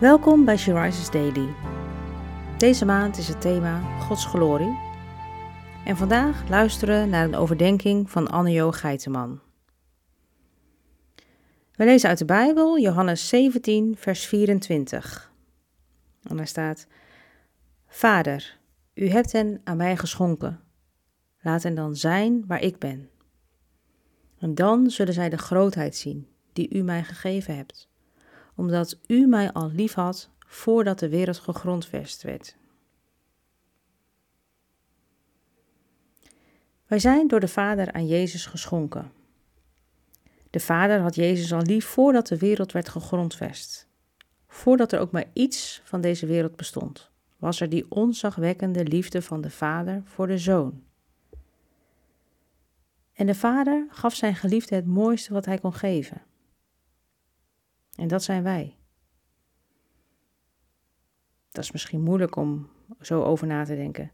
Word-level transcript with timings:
Welkom 0.00 0.44
bij 0.44 0.56
She 0.56 1.08
Daily. 1.10 1.54
Deze 2.58 2.84
maand 2.84 3.16
is 3.16 3.28
het 3.28 3.40
thema 3.40 4.00
Gods 4.00 4.24
glorie. 4.26 4.78
En 5.84 5.96
vandaag 5.96 6.48
luisteren 6.48 7.00
we 7.00 7.06
naar 7.08 7.24
een 7.24 7.34
overdenking 7.34 8.10
van 8.10 8.28
Anne-Jo 8.28 8.70
Geiteman. 8.70 9.40
We 11.72 11.84
lezen 11.84 12.08
uit 12.08 12.18
de 12.18 12.24
Bijbel 12.24 12.78
Johannes 12.78 13.28
17, 13.28 13.96
vers 13.96 14.26
24. 14.26 15.32
En 16.22 16.36
daar 16.36 16.46
staat: 16.46 16.86
Vader, 17.86 18.58
u 18.94 19.08
hebt 19.08 19.32
hen 19.32 19.60
aan 19.64 19.76
mij 19.76 19.96
geschonken. 19.96 20.60
Laat 21.40 21.62
hen 21.62 21.74
dan 21.74 21.96
zijn 21.96 22.44
waar 22.46 22.62
ik 22.62 22.78
ben. 22.78 23.10
En 24.38 24.54
dan 24.54 24.90
zullen 24.90 25.14
zij 25.14 25.28
de 25.28 25.38
grootheid 25.38 25.96
zien 25.96 26.28
die 26.52 26.74
u 26.74 26.82
mij 26.82 27.04
gegeven 27.04 27.56
hebt 27.56 27.87
omdat 28.58 28.98
u 29.06 29.26
mij 29.26 29.52
al 29.52 29.70
lief 29.70 29.94
had 29.94 30.30
voordat 30.38 30.98
de 30.98 31.08
wereld 31.08 31.38
gegrondvest 31.38 32.22
werd. 32.22 32.56
Wij 36.86 36.98
zijn 36.98 37.28
door 37.28 37.40
de 37.40 37.48
Vader 37.48 37.92
aan 37.92 38.06
Jezus 38.06 38.46
geschonken. 38.46 39.12
De 40.50 40.60
Vader 40.60 41.00
had 41.00 41.14
Jezus 41.14 41.52
al 41.52 41.62
lief 41.62 41.86
voordat 41.86 42.26
de 42.26 42.38
wereld 42.38 42.72
werd 42.72 42.88
gegrondvest. 42.88 43.88
Voordat 44.48 44.92
er 44.92 45.00
ook 45.00 45.10
maar 45.10 45.26
iets 45.32 45.80
van 45.84 46.00
deze 46.00 46.26
wereld 46.26 46.56
bestond, 46.56 47.10
was 47.36 47.60
er 47.60 47.68
die 47.68 47.90
onzagwekkende 47.90 48.84
liefde 48.84 49.22
van 49.22 49.40
de 49.40 49.50
Vader 49.50 50.02
voor 50.04 50.26
de 50.26 50.38
Zoon. 50.38 50.82
En 53.12 53.26
de 53.26 53.34
Vader 53.34 53.86
gaf 53.90 54.14
zijn 54.14 54.34
geliefde 54.34 54.74
het 54.74 54.86
mooiste 54.86 55.32
wat 55.32 55.44
hij 55.44 55.58
kon 55.58 55.74
geven. 55.74 56.22
En 57.98 58.08
dat 58.08 58.22
zijn 58.22 58.42
wij. 58.42 58.76
Dat 61.50 61.64
is 61.64 61.70
misschien 61.70 62.00
moeilijk 62.00 62.36
om 62.36 62.68
zo 63.00 63.22
over 63.22 63.46
na 63.46 63.64
te 63.64 63.76
denken. 63.76 64.12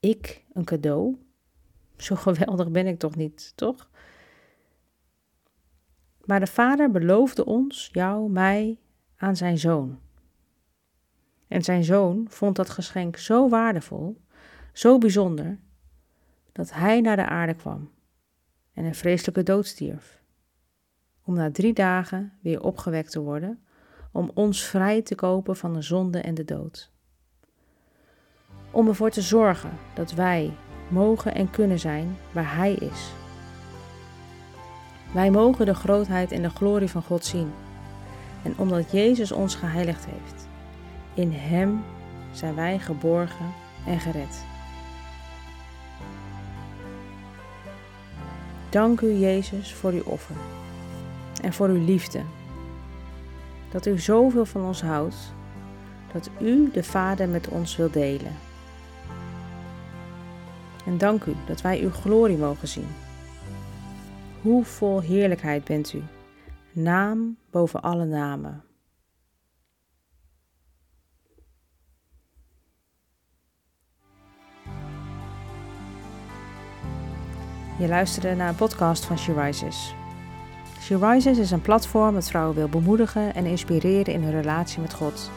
Ik 0.00 0.44
een 0.52 0.64
cadeau? 0.64 1.16
Zo 1.96 2.14
geweldig 2.14 2.70
ben 2.70 2.86
ik 2.86 2.98
toch 2.98 3.16
niet, 3.16 3.52
toch? 3.56 3.90
Maar 6.24 6.40
de 6.40 6.46
Vader 6.46 6.90
beloofde 6.90 7.44
ons, 7.44 7.88
jou, 7.92 8.30
mij, 8.30 8.78
aan 9.16 9.36
zijn 9.36 9.58
zoon. 9.58 10.00
En 11.46 11.62
zijn 11.62 11.84
zoon 11.84 12.26
vond 12.28 12.56
dat 12.56 12.70
geschenk 12.70 13.16
zo 13.16 13.48
waardevol, 13.48 14.20
zo 14.72 14.98
bijzonder, 14.98 15.58
dat 16.52 16.72
hij 16.72 17.00
naar 17.00 17.16
de 17.16 17.26
aarde 17.26 17.54
kwam 17.54 17.90
en 18.72 18.84
een 18.84 18.94
vreselijke 18.94 19.42
dood 19.42 19.66
stierf 19.66 20.17
om 21.28 21.34
na 21.34 21.50
drie 21.50 21.72
dagen 21.72 22.32
weer 22.42 22.62
opgewekt 22.62 23.10
te 23.10 23.20
worden, 23.20 23.58
om 24.12 24.30
ons 24.34 24.64
vrij 24.64 25.02
te 25.02 25.14
kopen 25.14 25.56
van 25.56 25.72
de 25.72 25.82
zonde 25.82 26.20
en 26.20 26.34
de 26.34 26.44
dood. 26.44 26.90
Om 28.70 28.88
ervoor 28.88 29.10
te 29.10 29.22
zorgen 29.22 29.70
dat 29.94 30.12
wij 30.12 30.52
mogen 30.88 31.34
en 31.34 31.50
kunnen 31.50 31.78
zijn 31.78 32.16
waar 32.32 32.56
Hij 32.56 32.72
is. 32.72 33.10
Wij 35.14 35.30
mogen 35.30 35.66
de 35.66 35.74
grootheid 35.74 36.32
en 36.32 36.42
de 36.42 36.50
glorie 36.50 36.88
van 36.88 37.02
God 37.02 37.24
zien. 37.24 37.52
En 38.44 38.54
omdat 38.58 38.90
Jezus 38.90 39.32
ons 39.32 39.54
geheiligd 39.54 40.06
heeft, 40.06 40.48
in 41.14 41.32
Hem 41.32 41.82
zijn 42.32 42.54
wij 42.54 42.78
geborgen 42.78 43.52
en 43.86 44.00
gered. 44.00 44.44
Dank 48.70 49.00
u 49.00 49.12
Jezus 49.12 49.74
voor 49.74 49.92
uw 49.92 50.04
offer 50.04 50.36
en 51.40 51.52
voor 51.52 51.68
uw 51.68 51.84
liefde. 51.84 52.22
Dat 53.70 53.86
u 53.86 53.98
zoveel 53.98 54.44
van 54.44 54.64
ons 54.64 54.82
houdt, 54.82 55.16
dat 56.12 56.30
u 56.40 56.70
de 56.70 56.82
Vader 56.84 57.28
met 57.28 57.48
ons 57.48 57.76
wil 57.76 57.90
delen. 57.90 58.32
En 60.86 60.98
dank 60.98 61.24
u 61.24 61.34
dat 61.46 61.60
wij 61.60 61.80
uw 61.80 61.90
glorie 61.90 62.36
mogen 62.36 62.68
zien. 62.68 62.88
Hoe 64.42 64.64
vol 64.64 65.00
heerlijkheid 65.00 65.64
bent 65.64 65.92
u, 65.92 66.02
naam 66.72 67.36
boven 67.50 67.82
alle 67.82 68.04
namen. 68.04 68.62
Je 77.78 77.88
luisterde 77.88 78.34
naar 78.34 78.48
een 78.48 78.54
podcast 78.54 79.04
van 79.04 79.18
She 79.18 79.32
Rises. 79.32 79.94
She 80.88 80.96
Rises 80.96 81.38
is 81.38 81.50
een 81.50 81.60
platform 81.60 82.14
dat 82.14 82.28
vrouwen 82.28 82.54
wil 82.54 82.68
bemoedigen 82.68 83.34
en 83.34 83.46
inspireren 83.46 84.12
in 84.12 84.22
hun 84.22 84.40
relatie 84.40 84.80
met 84.80 84.94
God. 84.94 85.30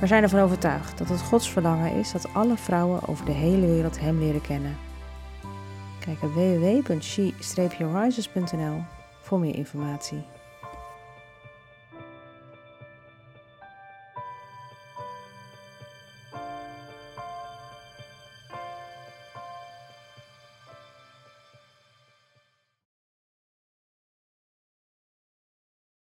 We 0.00 0.06
zijn 0.06 0.22
ervan 0.22 0.40
overtuigd 0.40 0.98
dat 0.98 1.08
het 1.08 1.20
Gods 1.20 1.50
verlangen 1.50 1.92
is 1.92 2.12
dat 2.12 2.34
alle 2.34 2.56
vrouwen 2.56 3.08
over 3.08 3.24
de 3.24 3.32
hele 3.32 3.66
wereld 3.66 4.00
Hem 4.00 4.18
leren 4.18 4.40
kennen. 4.40 4.76
Kijk 6.00 6.22
op 6.22 6.34
www.she-rises.nl 6.34 8.82
voor 9.20 9.40
meer 9.40 9.54
informatie. 9.54 10.22